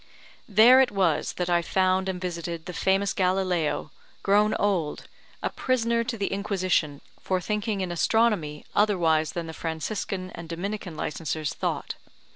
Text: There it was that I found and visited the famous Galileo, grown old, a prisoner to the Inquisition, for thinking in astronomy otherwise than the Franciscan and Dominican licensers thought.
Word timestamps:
There 0.49 0.81
it 0.81 0.89
was 0.89 1.33
that 1.33 1.47
I 1.47 1.61
found 1.61 2.09
and 2.09 2.19
visited 2.19 2.65
the 2.65 2.73
famous 2.73 3.13
Galileo, 3.13 3.91
grown 4.23 4.55
old, 4.55 5.07
a 5.43 5.51
prisoner 5.51 6.03
to 6.05 6.17
the 6.17 6.31
Inquisition, 6.33 7.01
for 7.19 7.39
thinking 7.39 7.81
in 7.81 7.91
astronomy 7.91 8.65
otherwise 8.75 9.33
than 9.33 9.45
the 9.45 9.53
Franciscan 9.53 10.31
and 10.31 10.49
Dominican 10.49 10.97
licensers 10.97 11.53
thought. 11.53 11.93